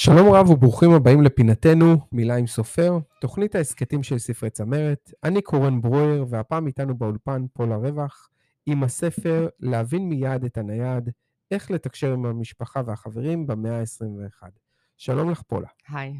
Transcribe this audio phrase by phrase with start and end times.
[0.00, 5.12] שלום רב וברוכים הבאים לפינתנו, מילה עם סופר, תוכנית ההסכתים של ספרי צמרת.
[5.24, 8.30] אני קורן ברויר, והפעם איתנו באולפן פולה רווח,
[8.66, 11.10] עם הספר להבין מיד את הנייד,
[11.50, 14.48] איך לתקשר עם המשפחה והחברים במאה ה-21.
[14.96, 15.68] שלום לך פולה.
[15.88, 16.14] היי,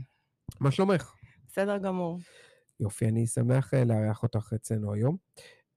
[0.61, 1.15] מה שלומך?
[1.47, 2.19] בסדר גמור.
[2.81, 5.17] יופי, אני שמח אה, לארח אותך אצלנו היום.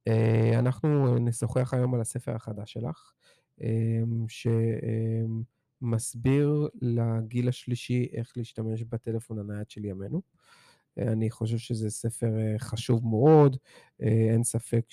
[0.08, 3.12] אה, אנחנו נשוחח היום על הספר החדש שלך,
[3.62, 3.68] אה,
[4.27, 4.48] ש...
[5.81, 10.22] מסביר לגיל השלישי איך להשתמש בטלפון הנייד של ימינו.
[10.99, 13.58] אה, אני חושב שזה ספר אה, חשוב מאוד,
[14.02, 14.86] אה, אין ספק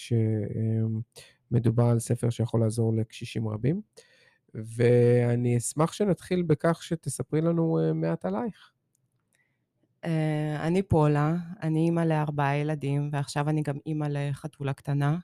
[1.51, 3.81] שמדובר על ספר שיכול לעזור לקשישים רבים.
[4.55, 8.73] ואני אשמח שנתחיל בכך שתספרי לנו מעט עלייך.
[10.61, 15.19] אני פולה, אני אימא לארבעה ילדים, ועכשיו אני גם אימא לחתולה קטנה.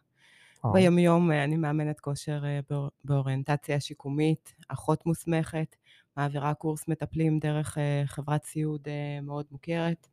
[0.72, 2.60] ביומיום אה, אני מאמנת כושר אה,
[3.04, 5.76] באוריינטציה שיקומית, אחות מוסמכת,
[6.16, 8.88] מעבירה קורס מטפלים דרך אה, חברת סיעוד
[9.22, 10.08] מאוד מוכרת.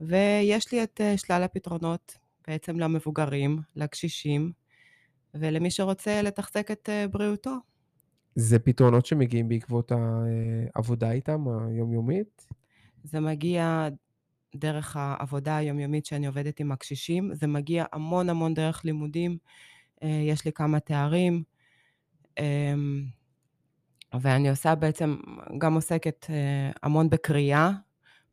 [0.00, 4.52] ויש לי את שלל הפתרונות בעצם למבוגרים, לקשישים,
[5.34, 7.54] ולמי שרוצה לתחזק את בריאותו.
[8.34, 9.92] זה פתרונות שמגיעים בעקבות
[10.74, 12.46] העבודה איתם, היומיומית?
[13.04, 13.88] זה מגיע
[14.54, 19.38] דרך העבודה היומיומית שאני עובדת עם הקשישים, זה מגיע המון המון דרך לימודים,
[20.02, 21.42] אה, יש לי כמה תארים,
[22.38, 23.04] אמ,
[24.20, 25.16] ואני עושה בעצם,
[25.58, 27.70] גם עוסקת אה, המון בקריאה,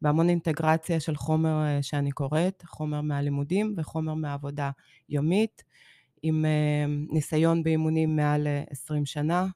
[0.02, 4.72] בהמון אינטגרציה של חומר אה, שאני קוראת, חומר מהלימודים וחומר מהעבודה
[5.10, 5.64] יומית,
[6.24, 6.46] עם
[7.10, 9.48] ניסיון באימונים מעל 20 שנה.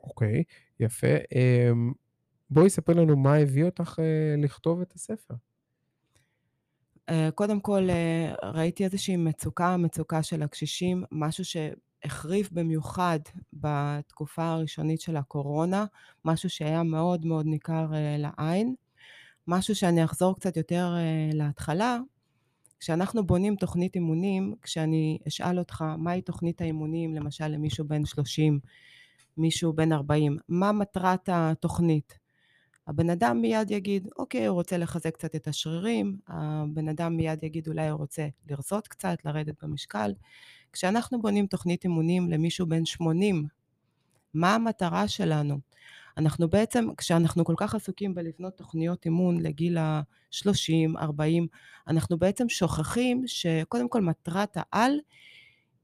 [0.00, 1.06] אוקיי, okay, יפה.
[1.06, 1.92] אמ,
[2.50, 3.98] בואי ספר לנו מה הביא אותך
[4.38, 5.34] לכתוב את הספר.
[7.08, 13.18] אה, קודם כל, אה, ראיתי איזושהי מצוקה, מצוקה של הקשישים, משהו שהחריף במיוחד
[13.52, 15.84] בתקופה הראשונית של הקורונה,
[16.24, 18.74] משהו שהיה מאוד מאוד ניכר אה, לעין.
[19.48, 20.94] משהו שאני אחזור קצת יותר
[21.32, 21.98] להתחלה,
[22.80, 28.60] כשאנחנו בונים תוכנית אימונים, כשאני אשאל אותך מהי תוכנית האימונים, למשל למישהו בן 30,
[29.36, 32.18] מישהו בן 40, מה מטרת התוכנית?
[32.86, 37.68] הבן אדם מיד יגיד, אוקיי, הוא רוצה לחזק קצת את השרירים, הבן אדם מיד יגיד,
[37.68, 40.12] אולי הוא רוצה לרזות קצת, לרדת במשקל.
[40.72, 43.46] כשאנחנו בונים תוכנית אימונים למישהו בן 80,
[44.34, 45.58] מה המטרה שלנו?
[46.16, 51.46] אנחנו בעצם, כשאנחנו כל כך עסוקים בלבנות תוכניות אימון לגיל ה-30, 40,
[51.88, 55.00] אנחנו בעצם שוכחים שקודם כל מטרת העל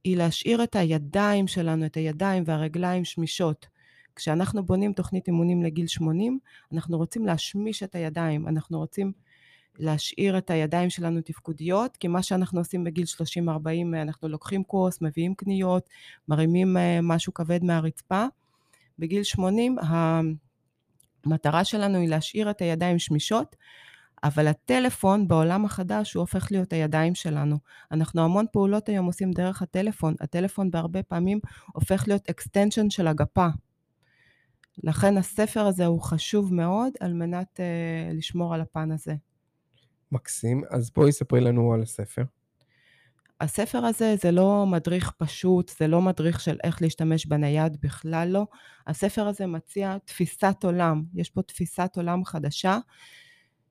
[0.05, 3.67] היא להשאיר את הידיים שלנו, את הידיים והרגליים שמישות.
[4.17, 6.39] כשאנחנו בונים תוכנית אימונים לגיל 80,
[6.73, 9.13] אנחנו רוצים להשמיש את הידיים, אנחנו רוצים
[9.79, 13.05] להשאיר את הידיים שלנו תפקודיות, כי מה שאנחנו עושים בגיל
[13.47, 13.49] 30-40,
[14.03, 15.89] אנחנו לוקחים קורס, מביאים קניות,
[16.29, 18.27] מרימים אה, משהו כבד מהרצפה.
[18.99, 19.77] בגיל 80,
[21.27, 23.57] המטרה שלנו היא להשאיר את הידיים שמישות,
[24.25, 27.57] אבל הטלפון בעולם החדש הוא הופך להיות הידיים שלנו.
[27.93, 30.15] אנחנו המון פעולות היום עושים דרך הטלפון.
[30.21, 31.41] הטלפון בהרבה פעמים
[31.73, 33.49] הופך להיות extension של הגפה.
[34.85, 39.15] לכן הספר הזה הוא חשוב מאוד על מנת uh, לשמור על הפן הזה.
[40.13, 40.63] מקסים.
[40.71, 42.23] אז בואי ספרי לנו על הספר.
[43.41, 48.47] הספר הזה זה לא מדריך פשוט, זה לא מדריך של איך להשתמש בנייד, בכלל לא.
[48.87, 51.03] הספר הזה מציע תפיסת עולם.
[51.15, 52.79] יש פה תפיסת עולם חדשה,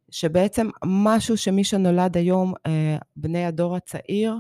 [0.10, 4.36] שבעצם משהו שמי שנולד היום, אה, בני הדור הצעיר,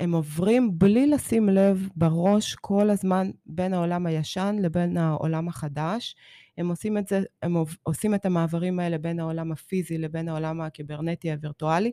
[0.00, 6.16] הם עוברים בלי לשים לב בראש כל הזמן בין העולם הישן לבין העולם החדש.
[6.58, 11.32] הם עושים את זה, הם עושים את המעברים האלה בין העולם הפיזי לבין העולם הקיברנטי
[11.32, 11.92] הווירטואלי,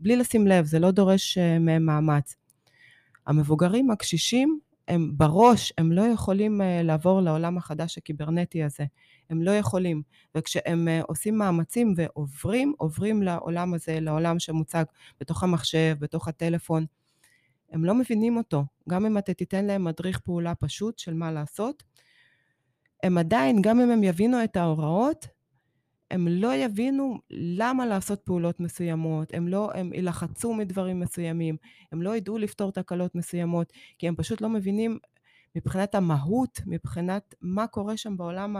[0.00, 2.36] בלי לשים לב, זה לא דורש אה, מהם מאמץ.
[3.26, 8.84] המבוגרים, הקשישים, הם בראש, הם לא יכולים אה, לעבור לעולם החדש הקיברנטי הזה.
[9.30, 10.02] הם לא יכולים.
[10.34, 14.84] וכשהם אה, עושים מאמצים ועוברים, עוברים לעולם הזה, לעולם שמוצג
[15.20, 16.86] בתוך המחשב, בתוך הטלפון,
[17.70, 18.64] הם לא מבינים אותו.
[18.88, 21.82] גם אם אתה תיתן להם מדריך פעולה פשוט של מה לעשות,
[23.02, 25.26] הם עדיין, גם אם הם יבינו את ההוראות,
[26.10, 31.56] הם לא יבינו למה לעשות פעולות מסוימות, הם לא, הם ילחצו מדברים מסוימים,
[31.92, 34.98] הם לא ידעו לפתור תקלות מסוימות, כי הם פשוט לא מבינים
[35.56, 38.56] מבחינת המהות, מבחינת מה קורה שם בעולם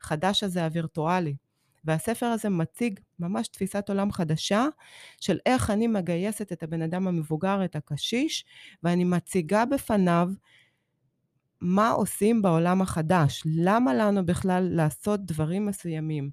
[0.00, 1.36] החדש הזה, הווירטואלי.
[1.84, 4.66] והספר הזה מציג ממש תפיסת עולם חדשה
[5.20, 8.44] של איך אני מגייסת את הבן אדם המבוגר, את הקשיש,
[8.82, 10.28] ואני מציגה בפניו
[11.60, 16.30] מה עושים בעולם החדש, למה לנו בכלל לעשות דברים מסוימים.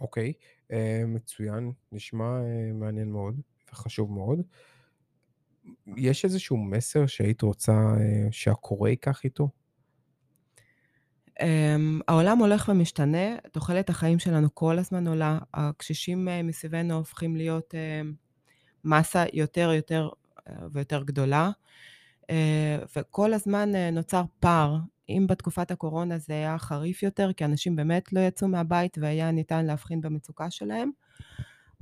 [0.00, 3.40] אוקיי, okay, אה, uh, מצוין, נשמע uh, מעניין מאוד
[3.72, 4.38] וחשוב מאוד.
[5.96, 7.98] יש איזשהו מסר שהיית רוצה uh,
[8.30, 9.48] שהקורא ייקח איתו?
[11.42, 17.74] אמ, העולם הולך ומשתנה, תוחלת החיים שלנו כל הזמן עולה, הקשישים אה, מסביבנו הופכים להיות
[17.74, 18.00] אה,
[18.84, 20.08] מסה יותר יותר
[20.48, 21.50] אה, ויותר גדולה,
[22.96, 24.76] וכל הזמן נוצר פער.
[25.08, 29.66] אם בתקופת הקורונה זה היה חריף יותר, כי אנשים באמת לא יצאו מהבית והיה ניתן
[29.66, 30.90] להבחין במצוקה שלהם,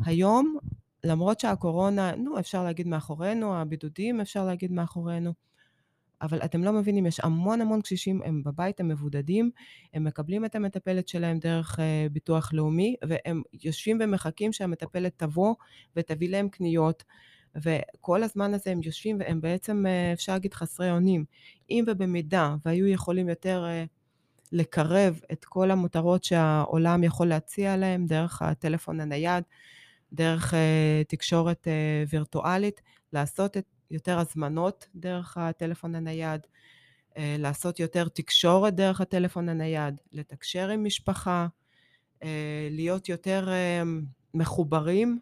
[0.05, 0.59] היום,
[1.05, 5.33] למרות שהקורונה, נו, אפשר להגיד מאחורינו, הבידודים אפשר להגיד מאחורינו,
[6.23, 9.51] אבל אתם לא מבינים, יש המון המון קשישים, הם בבית, הם מבודדים,
[9.95, 11.83] הם מקבלים את המטפלת שלהם דרך uh,
[12.13, 15.55] ביטוח לאומי, והם יושבים ומחכים שהמטפלת תבוא
[15.97, 17.05] ותביא להם קניות,
[17.57, 21.25] וכל הזמן הזה הם יושבים והם בעצם, uh, אפשר להגיד, חסרי אונים.
[21.71, 23.89] אם ובמידה והיו יכולים יותר uh,
[24.53, 29.45] לקרב את כל המותרות שהעולם יכול להציע להם דרך הטלפון הנייד,
[30.13, 30.55] דרך
[31.09, 31.69] תקשורת
[32.09, 32.81] וירטואלית,
[33.13, 36.41] לעשות את יותר הזמנות דרך הטלפון הנייד,
[37.17, 41.47] אה, לעשות יותר תקשורת דרך הטלפון הנייד, לתקשר עם משפחה,
[42.23, 43.83] אה, להיות יותר אה,
[44.35, 45.19] מחוברים,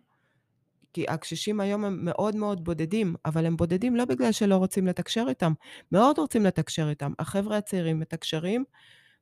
[0.93, 5.27] כי הקשישים היום הם מאוד מאוד בודדים, אבל הם בודדים לא בגלל שלא רוצים לתקשר
[5.29, 5.53] איתם,
[5.93, 7.13] מאוד רוצים לתקשר איתם.
[7.19, 8.65] החבר'ה הצעירים מתקשרים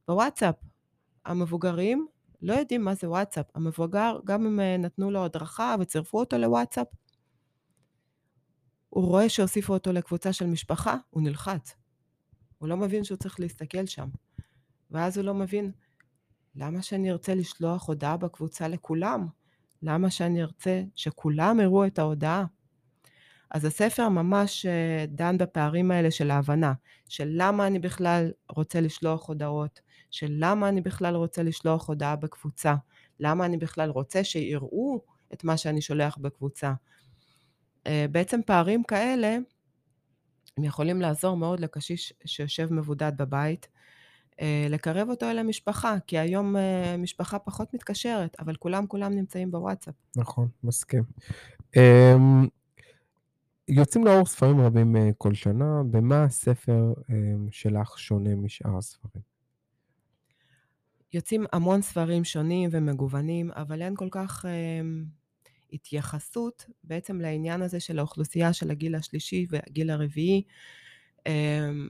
[0.08, 0.54] בוואטסאפ.
[1.24, 2.06] המבוגרים
[2.42, 3.46] לא יודעים מה זה וואטסאפ.
[3.54, 6.86] המבוגר, גם אם נתנו לו הדרכה וצירפו אותו לוואטסאפ,
[8.90, 11.74] הוא רואה שהוסיפו אותו לקבוצה של משפחה, הוא נלחץ.
[12.58, 14.08] הוא לא מבין שהוא צריך להסתכל שם.
[14.90, 15.72] ואז הוא לא מבין,
[16.56, 19.26] למה שאני ארצה לשלוח הודעה בקבוצה לכולם?
[19.82, 22.44] למה שאני ארצה שכולם יראו את ההודעה?
[23.50, 26.72] אז הספר ממש אה, דן בפערים האלה של ההבנה,
[27.08, 32.74] של למה אני בכלל רוצה לשלוח הודעות, של למה אני בכלל רוצה לשלוח הודעה בקבוצה,
[33.20, 36.72] למה אני בכלל רוצה שיראו את מה שאני שולח בקבוצה,
[37.88, 39.38] בעצם פערים כאלה,
[40.56, 43.68] הם יכולים לעזור מאוד לקשיש שיושב מבודד בבית,
[44.40, 49.50] אה, לקרב אותו אל המשפחה, כי היום אה, משפחה פחות מתקשרת, אבל כולם כולם נמצאים
[49.50, 49.94] בוואטסאפ.
[50.16, 51.02] נכון, מסכים.
[51.76, 52.48] אמ,
[53.68, 56.92] יוצאים לאור ספרים רבים כל שנה, במה הספר
[57.50, 59.22] שלך שונה משאר הספרים?
[61.12, 64.44] יוצאים המון ספרים שונים ומגוונים, אבל אין כל כך
[65.72, 70.42] התייחסות בעצם לעניין הזה של האוכלוסייה של הגיל השלישי והגיל הרביעי,
[71.26, 71.88] אמ,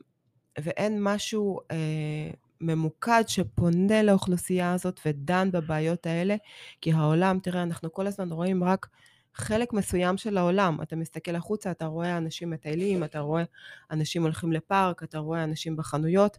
[0.59, 2.31] ואין משהו אה,
[2.61, 6.37] ממוקד שפונה לאוכלוסייה הזאת ודן בבעיות האלה,
[6.81, 8.89] כי העולם, תראה, אנחנו כל הזמן רואים רק
[9.35, 10.83] חלק מסוים של העולם.
[10.83, 13.45] אתה מסתכל החוצה, אתה רואה אנשים מטיילים, אתה רואה
[13.91, 16.39] אנשים הולכים לפארק, אתה רואה אנשים בחנויות.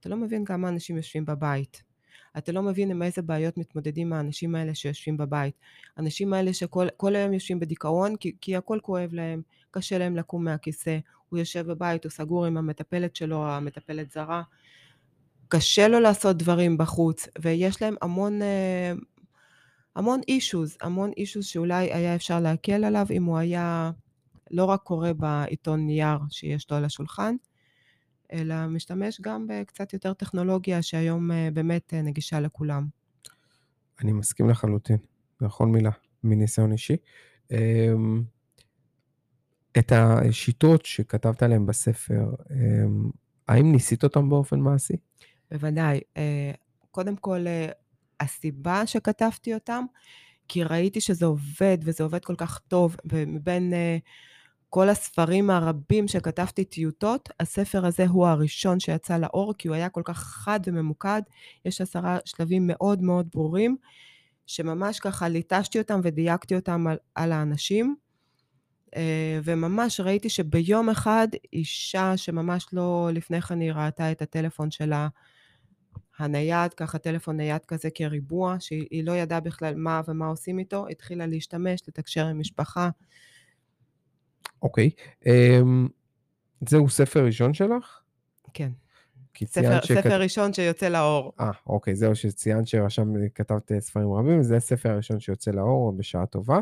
[0.00, 1.93] אתה לא מבין כמה אנשים יושבים בבית.
[2.38, 5.54] אתה לא מבין עם איזה בעיות מתמודדים האנשים האלה שיושבים בבית.
[5.96, 10.98] האנשים האלה שכל היום יושבים בדיכאון כי, כי הכל כואב להם, קשה להם לקום מהכיסא,
[11.28, 14.42] הוא יושב בבית, הוא סגור עם המטפלת שלו, המטפלת זרה,
[15.48, 18.42] קשה לו לעשות דברים בחוץ, ויש להם המון...
[18.42, 18.92] אה,
[19.96, 23.90] המון אישוז, המון אישוז שאולי היה אפשר להקל עליו אם הוא היה
[24.50, 27.36] לא רק קורא בעיתון נייר שיש לו על השולחן,
[28.32, 32.86] אלא משתמש גם בקצת יותר טכנולוגיה שהיום אה, באמת אה, נגישה לכולם.
[34.00, 34.96] אני מסכים לחלוטין,
[35.40, 35.90] בכל מילה,
[36.24, 36.96] מניסיון אישי.
[37.50, 38.22] אמ,
[39.78, 43.10] את השיטות שכתבת עליהן בספר, אמ,
[43.48, 44.94] האם ניסית אותן באופן מעשי?
[45.50, 46.00] בוודאי.
[46.16, 46.52] אה,
[46.90, 47.44] קודם כל,
[48.20, 49.84] הסיבה שכתבתי אותם,
[50.48, 53.72] כי ראיתי שזה עובד, וזה עובד כל כך טוב, ומבין
[54.74, 60.02] כל הספרים הרבים שכתבתי טיוטות, הספר הזה הוא הראשון שיצא לאור, כי הוא היה כל
[60.04, 61.22] כך חד וממוקד.
[61.64, 63.76] יש עשרה שלבים מאוד מאוד ברורים,
[64.46, 67.96] שממש ככה ליטשתי אותם ודייקתי אותם על, על האנשים.
[68.96, 75.08] אה, וממש ראיתי שביום אחד אישה שממש לא לפני כן היא ראתה את הטלפון שלה,
[76.18, 81.26] הנייד, ככה טלפון נייד כזה כריבוע, שהיא לא ידעה בכלל מה ומה עושים איתו, התחילה
[81.26, 82.90] להשתמש, לתקשר עם משפחה.
[84.64, 84.90] אוקיי.
[85.26, 85.88] אמ,
[86.68, 88.00] זהו ספר ראשון שלך?
[88.54, 88.70] כן.
[89.44, 90.00] ספר, שכת...
[90.00, 91.32] ספר ראשון שיוצא לאור.
[91.40, 96.60] אה, אוקיי, זהו שציינת שרשם, כתבת ספרים רבים, זה הספר הראשון שיוצא לאור בשעה טובה.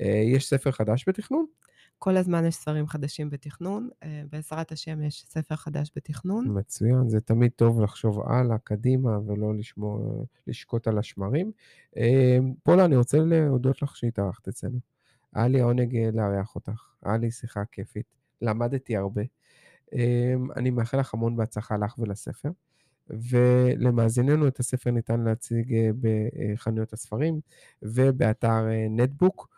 [0.00, 1.46] אה, יש ספר חדש בתכנון?
[1.98, 6.58] כל הזמן יש ספרים חדשים בתכנון, אה, בעזרת השם יש ספר חדש בתכנון.
[6.58, 11.52] מצוין, זה תמיד טוב לחשוב הלאה, קדימה, ולא לשמור, לשקוט על השמרים.
[11.96, 14.78] אה, פולה, אני רוצה להודות לך שהתארחת אצלנו.
[15.34, 16.90] היה לי עונג לארח אותך.
[17.02, 18.06] היה לי שיחה כיפית,
[18.42, 19.22] למדתי הרבה.
[19.92, 22.50] אמ, אני מאחל לך המון בהצלחה לך ולספר.
[23.10, 27.40] ולמאזיננו את הספר ניתן להציג אה, בחנויות הספרים
[27.82, 29.48] ובאתר אה, נטבוק.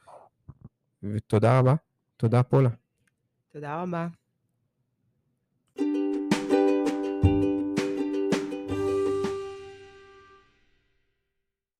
[1.02, 1.74] ותודה רבה.
[2.16, 2.70] תודה פולה.
[3.52, 4.21] תודה רבה.